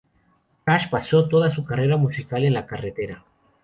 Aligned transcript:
Cash 0.63 0.89
pasó 0.89 1.29
toda 1.29 1.51
su 1.51 1.63
carrera 1.63 1.95
musical 1.95 2.43
en 2.43 2.53
la 2.55 2.65
carretera. 2.65 3.23